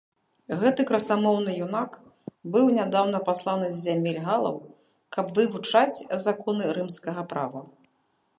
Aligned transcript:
Гэты 0.61 0.81
красамоўны 0.91 1.51
юнак 1.65 1.91
быў 2.55 2.71
нядаўна 2.77 3.21
пасланы 3.27 3.69
з 3.75 3.83
зямель 3.83 4.21
галаў, 4.29 4.57
каб 5.17 5.25
вывучаць 5.37 6.03
законы 6.27 6.63
рымскага 6.81 7.21
права. 7.35 7.61